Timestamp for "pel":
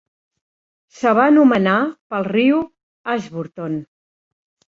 2.15-2.25